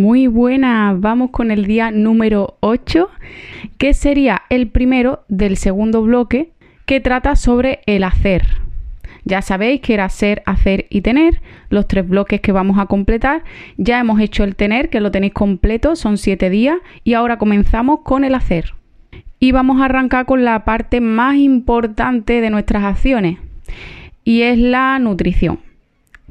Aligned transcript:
Muy 0.00 0.28
buena, 0.28 0.94
vamos 0.96 1.28
con 1.30 1.50
el 1.50 1.66
día 1.66 1.90
número 1.90 2.56
8, 2.60 3.10
que 3.76 3.92
sería 3.92 4.40
el 4.48 4.68
primero 4.68 5.24
del 5.28 5.58
segundo 5.58 6.00
bloque 6.00 6.52
que 6.86 7.02
trata 7.02 7.36
sobre 7.36 7.80
el 7.84 8.04
hacer. 8.04 8.46
Ya 9.26 9.42
sabéis 9.42 9.82
que 9.82 9.92
era 9.92 10.08
ser, 10.08 10.42
hacer 10.46 10.86
y 10.88 11.02
tener, 11.02 11.42
los 11.68 11.86
tres 11.86 12.08
bloques 12.08 12.40
que 12.40 12.50
vamos 12.50 12.78
a 12.78 12.86
completar. 12.86 13.44
Ya 13.76 14.00
hemos 14.00 14.20
hecho 14.20 14.42
el 14.42 14.56
tener, 14.56 14.88
que 14.88 15.00
lo 15.00 15.10
tenéis 15.10 15.34
completo, 15.34 15.94
son 15.96 16.16
siete 16.16 16.48
días, 16.48 16.78
y 17.04 17.12
ahora 17.12 17.36
comenzamos 17.36 18.00
con 18.00 18.24
el 18.24 18.34
hacer. 18.34 18.72
Y 19.38 19.52
vamos 19.52 19.82
a 19.82 19.84
arrancar 19.84 20.24
con 20.24 20.46
la 20.46 20.64
parte 20.64 21.02
más 21.02 21.36
importante 21.36 22.40
de 22.40 22.48
nuestras 22.48 22.84
acciones, 22.84 23.36
y 24.24 24.44
es 24.44 24.56
la 24.56 24.98
nutrición. 24.98 25.58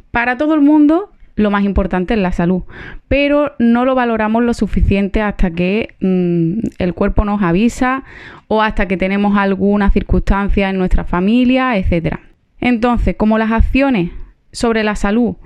Para 0.10 0.40
todo 0.40 0.56
el 0.56 0.62
mundo 0.62 1.12
lo 1.40 1.52
más 1.52 1.64
importante 1.64 2.16
es 2.16 2.20
la 2.20 2.34
salud, 2.34 2.64
pero 3.08 3.54
no 3.60 3.86
lo 3.86 3.96
valoramos 3.96 4.44
lo 4.44 4.54
suficiente 4.54 5.22
hasta 5.22 5.52
que 5.52 5.96
mm, 6.02 6.68
el 6.80 6.94
cuerpo 6.94 7.24
nos 7.24 7.42
avisa 7.42 8.04
o 8.50 8.62
hasta 8.62 8.90
que 8.90 8.98
tenemos 8.98 9.38
alguna 9.38 9.90
circunstancia 9.90 10.70
en 10.70 10.78
nuestra 10.78 11.06
familia, 11.06 11.78
etc. 11.78 12.18
Entonces, 12.60 13.16
como 13.16 13.38
las 13.38 13.52
acciones 13.52 14.12
sobre 14.52 14.84
la 14.84 14.96
salud 14.96 15.38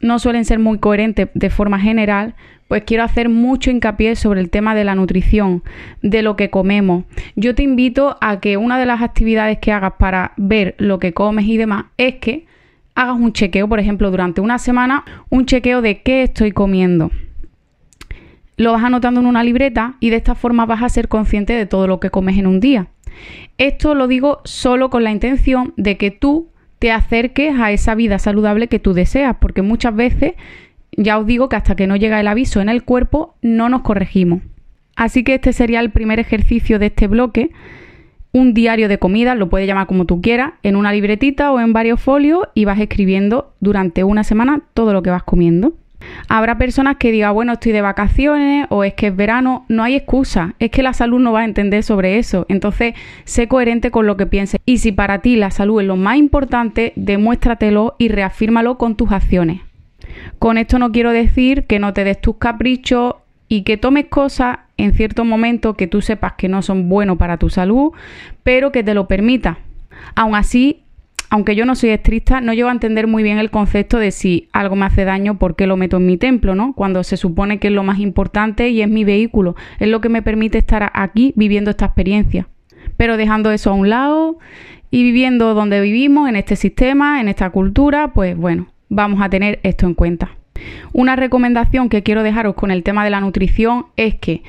no 0.00 0.18
suelen 0.18 0.46
ser 0.46 0.58
muy 0.58 0.78
coherentes 0.78 1.28
de 1.34 1.50
forma 1.50 1.78
general, 1.78 2.34
pues 2.66 2.84
quiero 2.84 3.04
hacer 3.04 3.28
mucho 3.28 3.70
hincapié 3.70 4.16
sobre 4.16 4.40
el 4.40 4.48
tema 4.48 4.74
de 4.74 4.84
la 4.84 4.94
nutrición, 4.94 5.62
de 6.00 6.22
lo 6.22 6.34
que 6.34 6.48
comemos. 6.48 7.04
Yo 7.36 7.54
te 7.54 7.62
invito 7.62 8.16
a 8.22 8.40
que 8.40 8.56
una 8.56 8.78
de 8.78 8.86
las 8.86 9.02
actividades 9.02 9.58
que 9.58 9.70
hagas 9.70 9.92
para 9.98 10.32
ver 10.38 10.74
lo 10.78 10.98
que 10.98 11.12
comes 11.12 11.44
y 11.44 11.58
demás 11.58 11.84
es 11.98 12.14
que 12.14 12.46
hagas 12.94 13.16
un 13.16 13.32
chequeo, 13.32 13.68
por 13.68 13.80
ejemplo, 13.80 14.10
durante 14.10 14.40
una 14.40 14.58
semana, 14.58 15.04
un 15.30 15.46
chequeo 15.46 15.82
de 15.82 16.02
qué 16.02 16.22
estoy 16.22 16.52
comiendo. 16.52 17.10
Lo 18.56 18.72
vas 18.72 18.84
anotando 18.84 19.20
en 19.20 19.26
una 19.26 19.42
libreta 19.42 19.94
y 20.00 20.10
de 20.10 20.16
esta 20.16 20.34
forma 20.34 20.66
vas 20.66 20.82
a 20.82 20.88
ser 20.88 21.08
consciente 21.08 21.54
de 21.54 21.66
todo 21.66 21.86
lo 21.86 22.00
que 22.00 22.10
comes 22.10 22.38
en 22.38 22.46
un 22.46 22.60
día. 22.60 22.88
Esto 23.58 23.94
lo 23.94 24.08
digo 24.08 24.40
solo 24.44 24.90
con 24.90 25.04
la 25.04 25.10
intención 25.10 25.74
de 25.76 25.96
que 25.96 26.10
tú 26.10 26.48
te 26.78 26.90
acerques 26.90 27.58
a 27.58 27.70
esa 27.70 27.94
vida 27.94 28.18
saludable 28.18 28.68
que 28.68 28.78
tú 28.78 28.92
deseas, 28.92 29.36
porque 29.40 29.62
muchas 29.62 29.94
veces 29.94 30.32
ya 30.96 31.18
os 31.18 31.26
digo 31.26 31.48
que 31.48 31.56
hasta 31.56 31.76
que 31.76 31.86
no 31.86 31.96
llega 31.96 32.20
el 32.20 32.28
aviso 32.28 32.60
en 32.60 32.68
el 32.68 32.84
cuerpo 32.84 33.36
no 33.40 33.68
nos 33.68 33.82
corregimos. 33.82 34.42
Así 34.96 35.24
que 35.24 35.34
este 35.34 35.52
sería 35.52 35.80
el 35.80 35.90
primer 35.90 36.20
ejercicio 36.20 36.78
de 36.78 36.86
este 36.86 37.06
bloque 37.06 37.50
un 38.32 38.54
diario 38.54 38.88
de 38.88 38.98
comida, 38.98 39.34
lo 39.34 39.48
puedes 39.48 39.66
llamar 39.66 39.86
como 39.86 40.06
tú 40.06 40.20
quieras, 40.20 40.52
en 40.62 40.76
una 40.76 40.92
libretita 40.92 41.52
o 41.52 41.60
en 41.60 41.72
varios 41.72 42.00
folios 42.00 42.48
y 42.54 42.64
vas 42.64 42.80
escribiendo 42.80 43.52
durante 43.60 44.04
una 44.04 44.24
semana 44.24 44.62
todo 44.74 44.92
lo 44.92 45.02
que 45.02 45.10
vas 45.10 45.22
comiendo. 45.22 45.74
Habrá 46.28 46.58
personas 46.58 46.96
que 46.96 47.12
digan, 47.12 47.34
bueno, 47.34 47.52
estoy 47.52 47.72
de 47.72 47.80
vacaciones 47.80 48.66
o 48.70 48.84
es 48.84 48.94
que 48.94 49.08
es 49.08 49.16
verano, 49.16 49.64
no 49.68 49.82
hay 49.84 49.94
excusa, 49.94 50.54
es 50.58 50.70
que 50.70 50.82
la 50.82 50.94
salud 50.94 51.20
no 51.20 51.32
va 51.32 51.40
a 51.40 51.44
entender 51.44 51.82
sobre 51.82 52.18
eso, 52.18 52.46
entonces 52.48 52.94
sé 53.24 53.48
coherente 53.48 53.90
con 53.90 54.06
lo 54.06 54.16
que 54.16 54.26
pienses. 54.26 54.60
Y 54.66 54.78
si 54.78 54.92
para 54.92 55.20
ti 55.20 55.36
la 55.36 55.50
salud 55.50 55.80
es 55.80 55.86
lo 55.86 55.96
más 55.96 56.16
importante, 56.16 56.92
demuéstratelo 56.96 57.94
y 57.98 58.08
reafírmalo 58.08 58.78
con 58.78 58.96
tus 58.96 59.12
acciones. 59.12 59.60
Con 60.38 60.58
esto 60.58 60.78
no 60.78 60.90
quiero 60.92 61.12
decir 61.12 61.64
que 61.64 61.78
no 61.78 61.92
te 61.92 62.04
des 62.04 62.20
tus 62.20 62.36
caprichos 62.36 63.14
y 63.52 63.64
que 63.64 63.76
tomes 63.76 64.06
cosas 64.06 64.60
en 64.78 64.94
cierto 64.94 65.26
momento 65.26 65.74
que 65.74 65.86
tú 65.86 66.00
sepas 66.00 66.32
que 66.38 66.48
no 66.48 66.62
son 66.62 66.88
buenos 66.88 67.18
para 67.18 67.36
tu 67.36 67.50
salud, 67.50 67.92
pero 68.42 68.72
que 68.72 68.82
te 68.82 68.94
lo 68.94 69.06
permita. 69.06 69.58
Aún 70.14 70.36
así, 70.36 70.84
aunque 71.28 71.54
yo 71.54 71.66
no 71.66 71.74
soy 71.74 71.90
estricta, 71.90 72.40
no 72.40 72.54
llego 72.54 72.70
a 72.70 72.72
entender 72.72 73.08
muy 73.08 73.22
bien 73.22 73.36
el 73.36 73.50
concepto 73.50 73.98
de 73.98 74.10
si 74.10 74.48
algo 74.54 74.74
me 74.74 74.86
hace 74.86 75.04
daño, 75.04 75.38
¿por 75.38 75.54
qué 75.54 75.66
lo 75.66 75.76
meto 75.76 75.98
en 75.98 76.06
mi 76.06 76.16
templo? 76.16 76.54
¿no? 76.54 76.72
Cuando 76.72 77.04
se 77.04 77.18
supone 77.18 77.58
que 77.58 77.68
es 77.68 77.74
lo 77.74 77.82
más 77.82 77.98
importante 77.98 78.70
y 78.70 78.80
es 78.80 78.88
mi 78.88 79.04
vehículo, 79.04 79.54
es 79.78 79.88
lo 79.88 80.00
que 80.00 80.08
me 80.08 80.22
permite 80.22 80.56
estar 80.56 80.90
aquí 80.94 81.34
viviendo 81.36 81.72
esta 81.72 81.84
experiencia. 81.84 82.48
Pero 82.96 83.18
dejando 83.18 83.50
eso 83.50 83.68
a 83.68 83.74
un 83.74 83.90
lado 83.90 84.38
y 84.90 85.02
viviendo 85.02 85.52
donde 85.52 85.82
vivimos, 85.82 86.26
en 86.26 86.36
este 86.36 86.56
sistema, 86.56 87.20
en 87.20 87.28
esta 87.28 87.50
cultura, 87.50 88.14
pues 88.14 88.34
bueno, 88.34 88.68
vamos 88.88 89.20
a 89.20 89.28
tener 89.28 89.60
esto 89.62 89.84
en 89.84 89.92
cuenta. 89.92 90.30
Una 90.92 91.16
recomendación 91.16 91.88
que 91.88 92.02
quiero 92.02 92.22
dejaros 92.22 92.54
con 92.54 92.70
el 92.70 92.82
tema 92.82 93.04
de 93.04 93.10
la 93.10 93.20
nutrición 93.20 93.86
es 93.96 94.14
que 94.16 94.42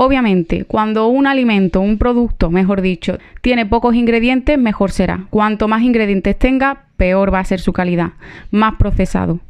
Obviamente, 0.00 0.64
cuando 0.64 1.08
un 1.08 1.26
alimento, 1.26 1.80
un 1.80 1.98
producto, 1.98 2.52
mejor 2.52 2.82
dicho, 2.82 3.18
tiene 3.42 3.66
pocos 3.66 3.96
ingredientes, 3.96 4.56
mejor 4.56 4.92
será. 4.92 5.26
Cuanto 5.28 5.66
más 5.66 5.82
ingredientes 5.82 6.38
tenga, 6.38 6.84
peor 6.96 7.34
va 7.34 7.40
a 7.40 7.44
ser 7.44 7.58
su 7.58 7.72
calidad, 7.72 8.12
más 8.52 8.76
procesado. 8.76 9.40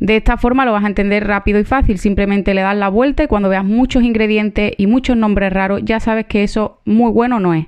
De 0.00 0.16
esta 0.16 0.36
forma 0.36 0.66
lo 0.66 0.72
vas 0.72 0.84
a 0.84 0.88
entender 0.88 1.26
rápido 1.26 1.58
y 1.58 1.64
fácil, 1.64 1.96
simplemente 1.96 2.52
le 2.52 2.60
das 2.60 2.76
la 2.76 2.90
vuelta 2.90 3.24
y 3.24 3.28
cuando 3.28 3.48
veas 3.48 3.64
muchos 3.64 4.02
ingredientes 4.02 4.72
y 4.76 4.86
muchos 4.86 5.16
nombres 5.16 5.50
raros, 5.54 5.80
ya 5.82 6.00
sabes 6.00 6.26
que 6.26 6.42
eso 6.44 6.82
muy 6.84 7.10
bueno 7.10 7.40
no 7.40 7.54
es. 7.54 7.64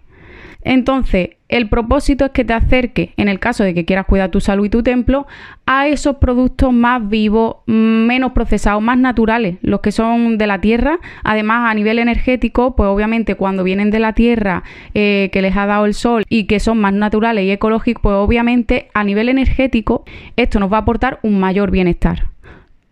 Entonces, 0.66 1.30
el 1.48 1.68
propósito 1.68 2.24
es 2.24 2.32
que 2.32 2.44
te 2.44 2.52
acerque, 2.52 3.14
en 3.16 3.28
el 3.28 3.38
caso 3.38 3.62
de 3.62 3.72
que 3.72 3.84
quieras 3.84 4.04
cuidar 4.04 4.32
tu 4.32 4.40
salud 4.40 4.66
y 4.66 4.68
tu 4.68 4.82
templo, 4.82 5.28
a 5.64 5.86
esos 5.86 6.16
productos 6.16 6.72
más 6.72 7.08
vivos, 7.08 7.58
menos 7.66 8.32
procesados, 8.32 8.82
más 8.82 8.98
naturales, 8.98 9.58
los 9.62 9.78
que 9.78 9.92
son 9.92 10.38
de 10.38 10.48
la 10.48 10.60
tierra. 10.60 10.98
Además, 11.22 11.70
a 11.70 11.74
nivel 11.74 12.00
energético, 12.00 12.74
pues 12.74 12.88
obviamente 12.88 13.36
cuando 13.36 13.62
vienen 13.62 13.92
de 13.92 14.00
la 14.00 14.12
tierra, 14.12 14.64
eh, 14.92 15.30
que 15.32 15.40
les 15.40 15.56
ha 15.56 15.66
dado 15.66 15.86
el 15.86 15.94
sol 15.94 16.24
y 16.28 16.48
que 16.48 16.58
son 16.58 16.78
más 16.78 16.92
naturales 16.92 17.44
y 17.44 17.52
ecológicos, 17.52 18.02
pues 18.02 18.16
obviamente 18.16 18.88
a 18.92 19.04
nivel 19.04 19.28
energético 19.28 20.04
esto 20.34 20.58
nos 20.58 20.72
va 20.72 20.78
a 20.78 20.80
aportar 20.80 21.20
un 21.22 21.38
mayor 21.38 21.70
bienestar. 21.70 22.24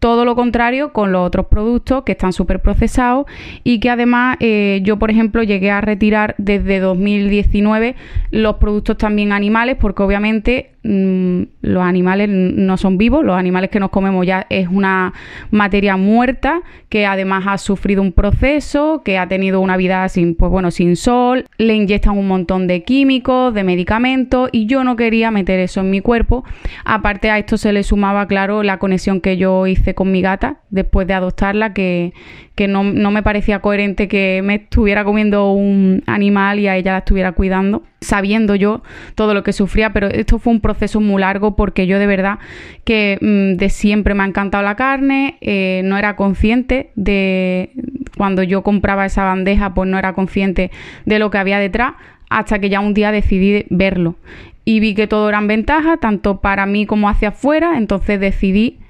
Todo 0.05 0.27
lo 0.27 0.37
contrario 0.37 0.93
con 0.93 1.13
los 1.13 1.27
otros 1.27 1.47
productos 1.47 2.03
que 2.03 2.13
están 2.13 2.35
súper 2.35 2.61
procesados 2.61 3.25
y 3.63 3.81
que 3.81 3.89
además 3.89 4.37
eh, 4.39 4.81
yo, 4.83 4.99
por 4.99 5.11
ejemplo, 5.11 5.43
llegué 5.43 5.71
a 5.71 5.81
retirar 5.81 6.35
desde 6.37 6.79
2019 6.79 7.95
los 8.31 8.57
productos 8.57 8.99
también 8.99 9.33
animales 9.33 9.79
porque 9.81 10.03
obviamente 10.03 10.74
los 10.85 11.83
animales 11.83 12.29
no 12.29 12.77
son 12.77 12.99
vivos, 12.99 13.25
los 13.25 13.37
animales 13.37 13.71
que 13.71 13.81
nos 13.81 13.91
comemos 13.91 14.27
ya 14.27 14.47
es 14.51 14.69
una 14.69 15.15
materia 15.51 15.97
muerta 15.97 16.61
que 16.91 17.07
además 17.07 17.45
ha 17.47 17.59
sufrido 17.59 18.03
un 18.03 18.13
proceso, 18.13 19.03
que 19.05 19.19
ha 19.19 19.27
tenido 19.27 19.61
una 19.61 19.77
vida 19.77 20.07
sin, 20.09 20.35
pues 20.35 20.51
bueno, 20.51 20.71
sin 20.71 20.97
sol, 20.97 21.47
le 21.57 21.75
inyectan 21.75 22.19
un 22.19 22.29
montón 22.29 22.67
de 22.67 22.85
químicos, 22.85 23.55
de 23.55 23.65
medicamentos 23.65 24.51
y 24.53 24.67
yo 24.67 24.85
no 24.85 24.95
quería 24.97 25.31
meter 25.31 25.59
eso 25.59 25.81
en 25.81 25.91
mi 25.91 26.01
cuerpo. 26.01 26.45
Aparte 26.85 27.31
a 27.31 27.39
esto 27.39 27.57
se 27.57 27.73
le 27.73 27.83
sumaba, 27.83 28.29
claro, 28.29 28.63
la 28.63 28.79
conexión 28.79 29.21
que 29.21 29.37
yo 29.37 29.67
hice 29.67 29.95
con 29.95 30.13
mi 30.13 30.21
gata 30.21 30.59
después 30.75 31.07
de 31.07 31.15
adoptarla, 31.15 31.73
que, 31.73 32.13
que 32.57 32.67
no, 32.67 32.83
no, 32.83 33.13
me 33.13 33.23
parecía 33.23 33.61
coherente 33.61 34.09
que 34.09 34.43
me 34.43 34.57
estuviera 34.57 35.05
comiendo 35.05 35.53
un 35.53 36.03
animal 36.07 36.59
y 36.59 36.67
a 36.67 36.77
ella 36.77 36.93
la 36.93 36.99
estuviera 36.99 37.31
cuidando, 37.31 37.85
sabiendo 38.01 38.57
yo 38.57 38.83
todo 39.15 39.35
lo 39.35 39.45
que 39.45 39.53
sufría, 39.53 39.93
pero 39.93 40.09
esto 40.09 40.41
fue 40.41 40.53
un 40.53 40.61
proceso 40.61 41.01
muy 41.01 41.21
largo 41.21 41.55
porque 41.55 41.87
yo 41.87 42.01
de 42.01 42.09
verdad 42.09 42.41
que 42.83 43.19
mm, 43.21 43.57
de 43.57 43.71
siempre 43.71 44.15
me 44.15 44.25
ha 44.25 44.27
encantado 44.27 44.65
la 44.65 44.75
carne, 44.75 45.39
eh, 45.41 45.83
no 45.85 45.97
era 45.97 46.17
consciente 46.17 46.91
de 46.97 47.71
cuando 48.17 48.43
yo 48.43 48.63
compraba 48.63 49.07
esa 49.07 49.23
bandeja, 49.23 49.75
pues 49.75 49.89
no 49.89 49.97
era 49.97 50.13
consciente 50.13 50.73
de 51.05 51.19
lo 51.21 51.31
que 51.31 51.39
había 51.39 51.61
detrás, 51.61 51.95
hasta 52.31 52.59
que 52.59 52.69
ya 52.69 52.81
un 52.81 52.95
día 52.95 53.13
decidí 53.13 53.65
verlo. 53.71 54.17
Y 54.65 54.81
vi 54.81 54.95
que 54.95 55.07
todo 55.07 55.29
eran 55.29 55.47
ventajas, 55.47 56.01
tanto 56.01 56.41
para 56.41 56.67
mí 56.67 56.85
como 56.85 57.09
hacia 57.09 57.29
afuera, 57.29 57.77
entonces 57.77 58.19
decidí 58.19 58.81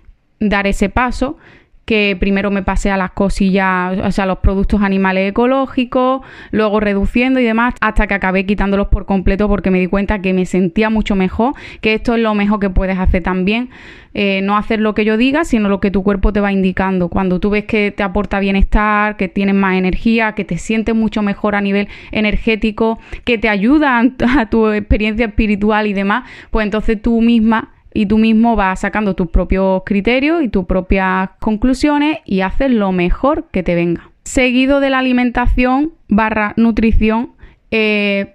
dar 0.40 0.66
ese 0.66 0.88
paso 0.88 1.36
que 1.84 2.16
primero 2.18 2.50
me 2.50 2.62
pasé 2.62 2.90
a 2.90 2.96
las 2.96 3.10
cosillas, 3.10 3.98
o 3.98 4.10
sea, 4.10 4.26
los 4.26 4.38
productos 4.38 4.82
animales 4.82 5.30
ecológicos, 5.30 6.22
luego 6.50 6.80
reduciendo 6.80 7.40
y 7.40 7.44
demás, 7.44 7.74
hasta 7.80 8.06
que 8.06 8.14
acabé 8.14 8.46
quitándolos 8.46 8.88
por 8.88 9.04
completo 9.06 9.48
porque 9.48 9.70
me 9.70 9.78
di 9.78 9.86
cuenta 9.86 10.20
que 10.20 10.32
me 10.32 10.46
sentía 10.46 10.90
mucho 10.90 11.14
mejor, 11.14 11.54
que 11.80 11.94
esto 11.94 12.14
es 12.14 12.20
lo 12.20 12.34
mejor 12.34 12.60
que 12.60 12.70
puedes 12.70 12.98
hacer 12.98 13.22
también, 13.22 13.68
eh, 14.14 14.40
no 14.42 14.56
hacer 14.56 14.80
lo 14.80 14.94
que 14.94 15.04
yo 15.04 15.16
diga, 15.16 15.44
sino 15.44 15.68
lo 15.68 15.80
que 15.80 15.90
tu 15.90 16.02
cuerpo 16.02 16.32
te 16.32 16.40
va 16.40 16.52
indicando. 16.52 17.08
Cuando 17.08 17.40
tú 17.40 17.50
ves 17.50 17.64
que 17.64 17.90
te 17.90 18.02
aporta 18.02 18.38
bienestar, 18.38 19.16
que 19.16 19.28
tienes 19.28 19.56
más 19.56 19.76
energía, 19.76 20.32
que 20.32 20.44
te 20.44 20.56
sientes 20.56 20.94
mucho 20.94 21.20
mejor 21.20 21.56
a 21.56 21.60
nivel 21.60 21.88
energético, 22.12 22.98
que 23.24 23.38
te 23.38 23.48
ayuda 23.48 24.00
a 24.00 24.46
tu 24.50 24.68
experiencia 24.68 25.26
espiritual 25.26 25.86
y 25.86 25.92
demás, 25.92 26.24
pues 26.50 26.64
entonces 26.64 27.02
tú 27.02 27.20
misma 27.20 27.73
y 27.94 28.06
tú 28.06 28.18
mismo 28.18 28.56
vas 28.56 28.80
sacando 28.80 29.14
tus 29.14 29.28
propios 29.28 29.82
criterios 29.86 30.42
y 30.42 30.48
tus 30.48 30.66
propias 30.66 31.30
conclusiones 31.38 32.18
y 32.26 32.40
haces 32.40 32.70
lo 32.70 32.92
mejor 32.92 33.46
que 33.50 33.62
te 33.62 33.74
venga. 33.74 34.10
Seguido 34.24 34.80
de 34.80 34.90
la 34.90 34.98
alimentación 34.98 35.92
barra 36.08 36.52
nutrición, 36.56 37.30
eh, 37.70 38.34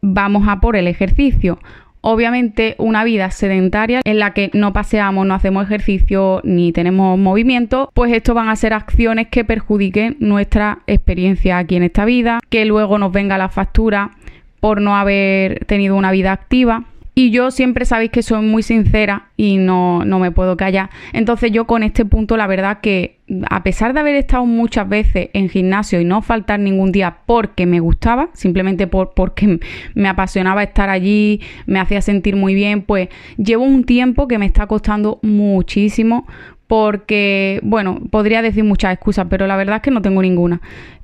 vamos 0.00 0.46
a 0.48 0.60
por 0.60 0.76
el 0.76 0.86
ejercicio. 0.86 1.58
Obviamente 2.00 2.74
una 2.78 3.04
vida 3.04 3.30
sedentaria 3.30 4.00
en 4.04 4.18
la 4.18 4.32
que 4.34 4.50
no 4.54 4.72
paseamos, 4.72 5.26
no 5.26 5.34
hacemos 5.34 5.64
ejercicio 5.64 6.40
ni 6.44 6.72
tenemos 6.72 7.18
movimiento, 7.18 7.90
pues 7.94 8.12
esto 8.12 8.34
van 8.34 8.48
a 8.48 8.56
ser 8.56 8.72
acciones 8.72 9.28
que 9.28 9.44
perjudiquen 9.44 10.16
nuestra 10.18 10.80
experiencia 10.86 11.58
aquí 11.58 11.76
en 11.76 11.84
esta 11.84 12.04
vida, 12.04 12.40
que 12.50 12.64
luego 12.64 12.98
nos 12.98 13.12
venga 13.12 13.38
la 13.38 13.48
factura 13.48 14.12
por 14.60 14.80
no 14.80 14.96
haber 14.96 15.64
tenido 15.66 15.96
una 15.96 16.12
vida 16.12 16.32
activa 16.32 16.84
Y 17.14 17.30
yo 17.30 17.50
siempre 17.50 17.84
sabéis 17.84 18.10
que 18.10 18.22
soy 18.22 18.42
muy 18.42 18.62
sincera 18.62 19.28
y 19.36 19.58
no, 19.58 20.02
no, 20.04 20.18
me 20.18 20.30
puedo 20.30 20.56
callar. 20.56 20.88
Entonces 21.12 21.52
yo 21.52 21.66
con 21.66 21.82
este 21.82 22.06
punto 22.06 22.38
la 22.38 22.46
verdad 22.46 22.80
que 22.80 23.18
a 23.50 23.62
pesar 23.62 23.92
de 23.92 24.00
haber 24.00 24.16
estado 24.16 24.46
muchas 24.46 24.88
veces 24.88 25.28
en 25.34 25.50
gimnasio 25.50 26.00
y 26.00 26.06
no 26.06 26.22
faltar 26.22 26.58
ningún 26.60 26.90
día 26.90 27.18
porque 27.26 27.66
me 27.66 27.80
gustaba, 27.80 28.30
simplemente 28.32 28.86
por, 28.86 29.12
porque 29.12 29.60
me 29.94 30.08
apasionaba 30.08 30.62
estar 30.62 30.88
allí, 30.88 31.40
me 31.66 31.80
hacía 31.80 32.00
sentir 32.00 32.34
muy 32.34 32.54
bien, 32.54 32.80
pues 32.80 33.08
llevo 33.36 33.64
un 33.64 33.84
tiempo 33.84 34.26
que 34.26 34.38
me 34.38 34.46
está 34.46 34.66
costando 34.66 35.18
muchísimo 35.22 36.26
porque, 36.66 37.60
bueno, 37.62 38.00
podría 38.10 38.40
decir 38.40 38.64
muchas 38.64 38.94
excusas, 38.94 39.26
pero 39.28 39.46
la 39.46 39.56
verdad 39.56 39.76
es 39.76 39.82
que 39.82 39.90
no 39.90 40.00
tengo 40.00 40.22
ninguna. 40.22 40.62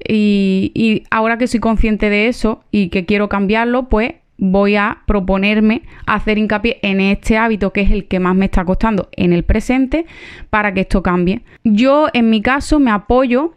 Y, 0.09 0.73
y 0.75 1.03
ahora 1.11 1.37
que 1.37 1.47
soy 1.47 1.61
consciente 1.61 2.09
de 2.09 2.29
eso 2.29 2.65
y 2.71 2.89
que 2.89 3.05
quiero 3.05 3.29
cambiarlo, 3.29 3.91
pues 3.91 4.15
voy 4.39 4.77
a 4.77 5.03
proponerme 5.05 5.83
hacer 6.07 6.39
hincapié 6.39 6.79
en 6.83 7.01
este 7.01 7.37
hábito 7.37 7.73
que 7.73 7.83
es 7.83 7.91
el 7.91 8.07
que 8.07 8.21
más 8.21 8.35
me 8.35 8.47
está 8.47 8.65
costando 8.65 9.09
en 9.13 9.33
el 9.33 9.45
presente 9.45 10.07
para 10.49 10.73
que 10.73 10.83
esto 10.83 11.03
cambie. 11.03 11.43
Yo 11.65 12.09
en 12.15 12.31
mi 12.31 12.41
caso 12.41 12.79
me 12.79 12.91
apoyo 12.91 13.55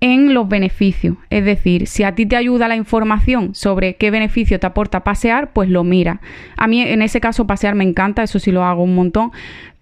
en 0.00 0.32
los 0.32 0.48
beneficios, 0.48 1.16
es 1.28 1.44
decir, 1.44 1.86
si 1.86 2.04
a 2.04 2.14
ti 2.14 2.24
te 2.24 2.36
ayuda 2.36 2.68
la 2.68 2.76
información 2.76 3.54
sobre 3.54 3.96
qué 3.96 4.10
beneficio 4.10 4.58
te 4.58 4.66
aporta 4.66 5.04
pasear, 5.04 5.52
pues 5.52 5.68
lo 5.68 5.84
mira. 5.84 6.22
A 6.56 6.66
mí 6.68 6.80
en 6.80 7.02
ese 7.02 7.20
caso 7.20 7.46
pasear 7.46 7.74
me 7.74 7.84
encanta, 7.84 8.22
eso 8.22 8.38
sí 8.38 8.50
lo 8.50 8.64
hago 8.64 8.82
un 8.82 8.94
montón, 8.94 9.30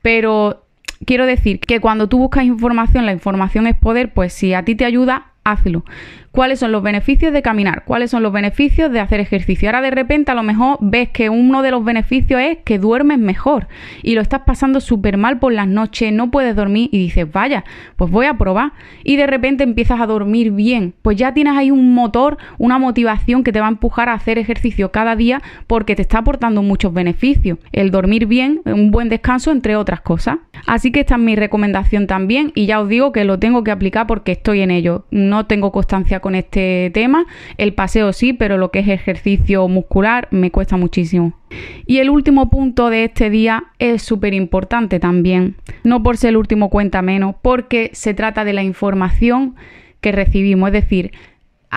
pero 0.02 0.64
quiero 1.04 1.24
decir 1.24 1.60
que 1.60 1.80
cuando 1.80 2.08
tú 2.08 2.18
buscas 2.18 2.44
información, 2.44 3.06
la 3.06 3.12
información 3.12 3.68
es 3.68 3.76
poder, 3.76 4.12
pues 4.12 4.32
si 4.32 4.54
a 4.54 4.64
ti 4.64 4.74
te 4.74 4.84
ayuda, 4.84 5.27
hazlo. 5.52 5.84
¿Cuáles 6.30 6.60
son 6.60 6.72
los 6.72 6.82
beneficios 6.82 7.32
de 7.32 7.42
caminar? 7.42 7.84
¿Cuáles 7.84 8.10
son 8.10 8.22
los 8.22 8.32
beneficios 8.32 8.92
de 8.92 9.00
hacer 9.00 9.18
ejercicio? 9.18 9.68
Ahora 9.68 9.80
de 9.80 9.90
repente 9.90 10.30
a 10.30 10.34
lo 10.34 10.42
mejor 10.42 10.76
ves 10.80 11.08
que 11.08 11.30
uno 11.30 11.62
de 11.62 11.70
los 11.70 11.84
beneficios 11.84 12.40
es 12.40 12.58
que 12.64 12.78
duermes 12.78 13.18
mejor 13.18 13.66
y 14.02 14.14
lo 14.14 14.20
estás 14.20 14.42
pasando 14.46 14.80
súper 14.80 15.16
mal 15.16 15.38
por 15.38 15.52
las 15.52 15.66
noches, 15.66 16.12
no 16.12 16.30
puedes 16.30 16.54
dormir 16.54 16.90
y 16.92 16.98
dices, 16.98 17.30
vaya, 17.32 17.64
pues 17.96 18.10
voy 18.10 18.26
a 18.26 18.34
probar. 18.34 18.72
Y 19.02 19.16
de 19.16 19.26
repente 19.26 19.64
empiezas 19.64 20.00
a 20.00 20.06
dormir 20.06 20.52
bien. 20.52 20.94
Pues 21.02 21.16
ya 21.16 21.32
tienes 21.32 21.56
ahí 21.56 21.70
un 21.70 21.94
motor, 21.94 22.36
una 22.58 22.78
motivación 22.78 23.42
que 23.42 23.52
te 23.52 23.60
va 23.60 23.66
a 23.66 23.70
empujar 23.70 24.08
a 24.08 24.14
hacer 24.14 24.38
ejercicio 24.38 24.92
cada 24.92 25.16
día 25.16 25.42
porque 25.66 25.96
te 25.96 26.02
está 26.02 26.18
aportando 26.18 26.62
muchos 26.62 26.92
beneficios. 26.92 27.58
El 27.72 27.90
dormir 27.90 28.26
bien, 28.26 28.60
un 28.64 28.90
buen 28.90 29.08
descanso, 29.08 29.50
entre 29.50 29.76
otras 29.76 30.02
cosas. 30.02 30.38
Así 30.66 30.92
que 30.92 31.00
esta 31.00 31.14
es 31.14 31.20
mi 31.20 31.36
recomendación 31.36 32.06
también 32.06 32.52
y 32.54 32.66
ya 32.66 32.80
os 32.80 32.88
digo 32.88 33.12
que 33.12 33.24
lo 33.24 33.38
tengo 33.38 33.64
que 33.64 33.70
aplicar 33.70 34.06
porque 34.06 34.32
estoy 34.32 34.60
en 34.60 34.70
ello. 34.70 35.06
No 35.38 35.46
tengo 35.46 35.70
constancia 35.70 36.18
con 36.18 36.34
este 36.34 36.90
tema. 36.92 37.24
El 37.58 37.72
paseo 37.72 38.12
sí, 38.12 38.32
pero 38.32 38.58
lo 38.58 38.72
que 38.72 38.80
es 38.80 38.88
ejercicio 38.88 39.68
muscular 39.68 40.26
me 40.32 40.50
cuesta 40.50 40.76
muchísimo. 40.76 41.32
Y 41.86 41.98
el 41.98 42.10
último 42.10 42.50
punto 42.50 42.90
de 42.90 43.04
este 43.04 43.30
día 43.30 43.66
es 43.78 44.02
súper 44.02 44.34
importante 44.34 44.98
también. 44.98 45.54
No 45.84 46.02
por 46.02 46.16
ser 46.16 46.30
el 46.30 46.38
último 46.38 46.70
cuenta 46.70 47.02
menos, 47.02 47.36
porque 47.40 47.90
se 47.92 48.14
trata 48.14 48.44
de 48.44 48.52
la 48.52 48.64
información 48.64 49.54
que 50.00 50.10
recibimos. 50.10 50.70
Es 50.70 50.72
decir, 50.72 51.12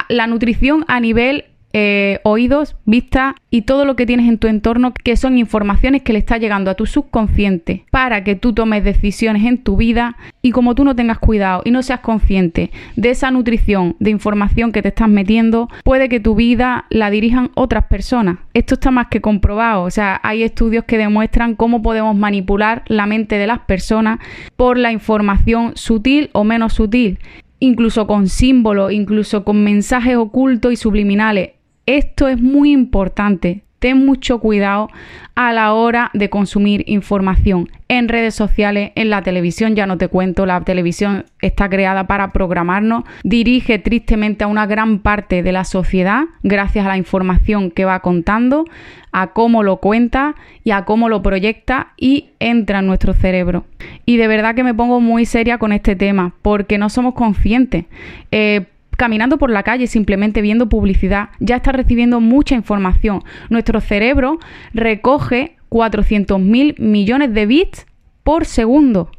la 0.10 0.26
nutrición 0.26 0.84
a 0.88 1.00
nivel 1.00 1.46
eh, 1.74 2.20
oídos, 2.24 2.76
vista 2.86 3.36
y 3.50 3.64
todo 3.64 3.86
lo 3.86 3.96
que 3.96 4.06
tienes 4.06 4.28
en 4.28 4.38
tu 4.38 4.48
entorno 4.48 4.94
que 4.94 5.16
son 5.16 5.38
informaciones 5.38 6.02
que 6.02 6.14
le 6.14 6.20
está 6.20 6.38
llegando 6.38 6.72
a 6.72 6.76
tu 6.76 6.86
subconsciente 6.86 7.86
para 7.92 8.24
que 8.24 8.36
tú 8.36 8.54
tomes 8.54 8.84
decisiones 8.84 9.46
en 9.46 9.58
tu 9.58 9.78
vida 9.78 10.18
y 10.42 10.52
como 10.52 10.76
tú 10.76 10.84
no 10.84 10.96
tengas 10.96 11.20
cuidado 11.20 11.62
y 11.66 11.72
no 11.72 11.84
seas 11.84 12.02
consciente 12.02 12.72
de 12.96 13.10
esa 13.10 13.32
nutrición 13.32 13.96
de 14.00 14.10
información 14.10 14.72
que 14.72 14.82
te 14.82 14.90
estás 14.90 15.10
metiendo, 15.10 15.70
puede 15.84 16.10
que 16.10 16.20
tu 16.20 16.36
vida 16.36 16.86
la 16.90 17.10
dirijan 17.10 17.52
otras 17.56 17.86
personas. 17.86 18.40
Esto 18.54 18.76
está 18.76 18.92
más 18.92 19.08
que 19.08 19.22
comprobado, 19.22 19.84
o 19.84 19.92
sea, 19.92 20.20
hay 20.24 20.44
estudios 20.44 20.86
que 20.86 20.98
demuestran 20.98 21.56
cómo 21.56 21.82
podemos 21.82 22.16
manipular 22.16 22.84
la 22.88 23.06
mente 23.06 23.38
de 23.38 23.48
las 23.48 23.60
personas 23.60 24.20
por 24.56 24.78
la 24.78 24.92
información 24.92 25.74
sutil 25.76 26.30
o 26.34 26.44
menos 26.44 26.74
sutil 26.74 27.20
incluso 27.62 28.08
con 28.08 28.28
símbolos, 28.28 28.92
incluso 28.92 29.46
con 29.46 29.64
mensajes 29.64 30.18
ocultos 30.18 30.74
y 30.74 30.76
subliminales. 30.76 31.52
Esto 31.92 32.30
es 32.30 32.42
muy 32.42 32.72
importante. 32.72 33.64
Ten 33.80 34.06
mucho 34.06 34.40
cuidado 34.40 34.88
a 35.36 35.52
la 35.52 35.74
hora 35.74 36.10
de 36.14 36.30
consumir 36.30 36.86
información 36.88 37.68
en 37.90 38.08
redes 38.08 38.34
sociales, 38.34 38.94
en 38.96 39.10
la 39.10 39.24
televisión, 39.24 39.76
ya 39.76 39.86
no 39.86 39.98
te 39.98 40.08
cuento, 40.08 40.46
la 40.46 40.62
televisión 40.62 41.26
está 41.42 41.68
creada 41.68 42.08
para 42.08 42.32
programarnos, 42.32 43.04
dirige 43.26 43.78
tristemente 43.78 44.46
a 44.46 44.48
una 44.48 44.68
gran 44.68 45.00
parte 45.00 45.44
de 45.44 45.52
la 45.52 45.66
sociedad 45.66 46.24
gracias 46.44 46.86
a 46.86 46.88
la 46.88 46.96
información 46.96 47.72
que 47.72 47.84
va 47.84 48.00
contando, 48.00 48.64
a 49.12 49.34
cómo 49.34 49.62
lo 49.62 49.82
cuenta 49.82 50.36
y 50.64 50.72
a 50.72 50.86
cómo 50.86 51.10
lo 51.10 51.22
proyecta 51.22 51.92
y 51.98 52.30
entra 52.40 52.80
en 52.80 52.88
nuestro 52.88 53.14
cerebro. 53.14 53.66
Y 54.06 54.16
de 54.16 54.30
verdad 54.30 54.56
que 54.56 54.64
me 54.64 54.74
pongo 54.74 55.02
muy 55.02 55.26
seria 55.26 55.58
con 55.58 55.74
este 55.74 55.98
tema 55.98 56.36
porque 56.42 56.78
no 56.78 56.88
somos 56.88 57.16
conscientes. 57.16 57.84
Eh, 58.32 58.68
caminando 59.02 59.40
por 59.40 59.50
la 59.50 59.64
calle, 59.64 59.88
simplemente 59.88 60.44
viendo 60.44 60.70
publicidad, 60.70 61.30
ya 61.40 61.56
está 61.56 61.72
recibiendo 61.72 62.20
mucha 62.20 62.54
información. 62.54 63.24
Nuestro 63.50 63.82
cerebro 63.82 64.38
recoge 64.76 65.56
400.000 65.72 66.78
millones 66.78 67.34
de 67.34 67.48
bits 67.48 67.88
por 68.22 68.46
segundo. 68.46 69.10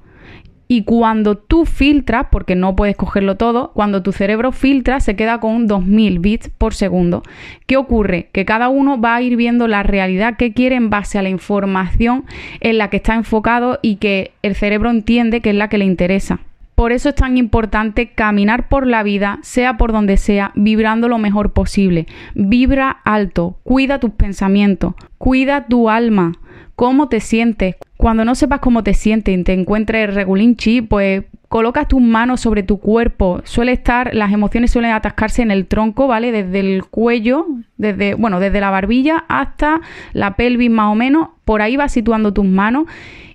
Y 0.69 0.85
cuando 0.85 1.37
tú 1.37 1.67
filtras, 1.67 2.29
porque 2.31 2.55
no 2.55 2.77
puedes 2.77 2.95
cogerlo 2.95 3.37
todo, 3.37 3.73
cuando 3.75 4.05
tu 4.05 4.13
cerebro 4.13 4.53
filtra 4.53 5.01
se 5.01 5.17
queda 5.17 5.41
con 5.41 5.67
2000 5.67 6.21
bits 6.21 6.49
por 6.51 6.75
segundo. 6.75 7.25
¿Qué 7.67 7.77
ocurre? 7.77 8.31
Que 8.31 8.45
cada 8.45 8.69
uno 8.69 9.01
va 9.01 9.17
a 9.17 9.23
ir 9.23 9.35
viendo 9.35 9.67
la 9.67 9.83
realidad 9.83 10.37
que 10.37 10.53
quiere 10.53 10.77
en 10.77 10.91
base 10.91 11.19
a 11.19 11.23
la 11.23 11.29
información 11.29 12.25
en 12.61 12.79
la 12.79 12.89
que 12.89 12.99
está 12.99 13.17
enfocado 13.17 13.81
y 13.83 13.97
que 13.97 14.31
el 14.43 14.55
cerebro 14.55 14.91
entiende 14.91 15.41
que 15.41 15.51
es 15.51 15.57
la 15.57 15.69
que 15.69 15.79
le 15.79 15.87
interesa. 15.87 16.39
Por 16.83 16.91
eso 16.91 17.11
es 17.11 17.15
tan 17.15 17.39
importante 17.39 18.09
caminar 18.09 18.69
por 18.69 18.89
la 18.89 19.05
vida, 19.05 19.39
sea 19.43 19.77
por 19.77 19.93
donde 19.93 20.17
sea, 20.17 20.51
vibrando 20.57 21.07
lo 21.07 21.17
mejor 21.17 21.53
posible. 21.53 22.09
Vibra 22.35 22.91
alto, 23.05 23.61
cuida 23.63 24.01
tus 24.01 24.11
pensamientos, 24.11 24.95
cuida 25.17 25.67
tu 25.67 25.89
alma, 25.89 26.33
cómo 26.75 27.09
te 27.09 27.21
sientes. 27.21 27.77
Cuando 27.97 28.25
no 28.25 28.35
sepas 28.35 28.59
cómo 28.59 28.83
te 28.83 28.95
sientes 28.95 29.39
y 29.39 29.45
te 29.45 29.53
encuentres 29.53 30.13
regulinchi, 30.13 30.83
pues 30.83 31.23
colocas 31.49 31.87
tus 31.87 32.03
manos 32.03 32.41
sobre 32.41 32.65
tu 32.65 32.81
cuerpo. 32.81 33.43
Suele 33.45 33.71
estar, 33.71 34.13
las 34.13 34.33
emociones 34.33 34.73
suelen 34.73 34.91
atascarse 34.91 35.43
en 35.43 35.53
el 35.53 35.67
tronco, 35.67 36.09
¿vale? 36.09 36.33
Desde 36.33 36.59
el 36.59 36.85
cuello, 36.87 37.47
desde, 37.77 38.15
bueno, 38.15 38.41
desde 38.41 38.59
la 38.59 38.71
barbilla 38.71 39.25
hasta 39.29 39.83
la 40.15 40.35
pelvis 40.35 40.71
más 40.71 40.91
o 40.91 40.97
menos. 40.97 41.29
Por 41.45 41.63
ahí 41.63 41.77
vas 41.77 41.93
situando 41.93 42.33
tus 42.33 42.45
manos 42.45 42.87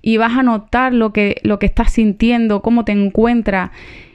y 0.07 0.15
vas 0.15 0.37
a 0.37 0.41
notar 0.41 0.93
lo 0.93 1.11
que, 1.11 1.35
lo 1.43 1.59
que 1.59 1.65
estás 1.65 1.91
sintiendo, 1.91 2.61
cómo 2.61 2.85
te 2.85 2.93
encuentras. 2.93 3.71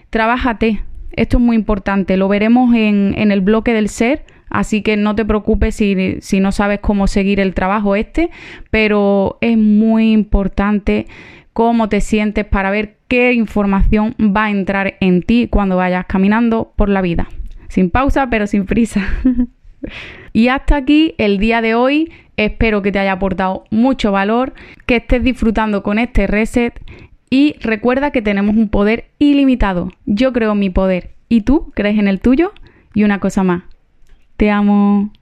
Trabájate. 0.09 0.83
Esto 1.13 1.37
es 1.37 1.43
muy 1.43 1.55
importante. 1.55 2.17
Lo 2.17 2.29
veremos 2.29 2.75
en, 2.75 3.13
en 3.15 3.31
el 3.31 3.43
bloque 3.43 3.75
del 3.75 3.91
ser. 3.91 4.25
Así 4.49 4.81
que 4.81 4.97
no 4.97 5.15
te 5.15 5.27
preocupes 5.27 5.75
si, 5.75 6.17
si, 6.23 6.41
no 6.41 6.51
sabes 6.51 6.81
cómo 6.81 7.09
seguir 7.09 7.41
el 7.41 7.53
trabajo 7.53 7.95
este, 7.95 8.31
pero 8.71 9.37
es 9.43 9.59
muy 9.59 10.13
importante 10.13 11.09
cómo 11.53 11.91
te 11.91 12.01
sientes 12.01 12.47
para 12.47 12.71
ver 12.71 12.97
qué 13.07 13.35
información 13.35 14.15
va 14.19 14.47
a 14.47 14.51
entrar 14.51 14.95
en 15.01 15.21
ti 15.21 15.47
cuando 15.51 15.77
vayas 15.77 16.07
caminando 16.07 16.73
por 16.75 16.89
la 16.89 17.03
vida. 17.03 17.29
Sin 17.69 17.91
pausa, 17.91 18.31
pero 18.31 18.47
sin 18.47 18.65
prisa. 18.65 19.07
y 20.33 20.49
hasta 20.49 20.77
aquí 20.77 21.15
el 21.19 21.37
día 21.37 21.61
de 21.61 21.75
hoy. 21.75 22.11
Espero 22.45 22.83
que 22.83 22.91
te 22.91 22.99
haya 22.99 23.13
aportado 23.13 23.65
mucho 23.71 24.11
valor, 24.11 24.53
que 24.85 24.97
estés 24.97 25.23
disfrutando 25.23 25.85
con 25.85 26.01
este 26.01 26.27
reset 26.27 26.81
y 27.31 27.55
recuerda 27.61 28.11
que 28.11 28.21
tenemos 28.21 28.57
un 28.57 28.69
poder 28.69 29.07
ilimitado. 29.21 29.91
Yo 30.07 30.33
creo 30.33 30.53
en 30.53 30.59
mi 30.59 30.69
poder. 30.69 31.15
¿Y 31.29 31.43
tú 31.43 31.71
crees 31.75 31.99
en 32.01 32.09
el 32.09 32.21
tuyo? 32.21 32.53
Y 32.95 33.05
una 33.05 33.21
cosa 33.21 33.45
más. 33.45 33.63
Te 34.37 34.51
amo. 34.51 35.13